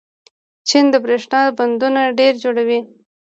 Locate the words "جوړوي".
2.43-2.79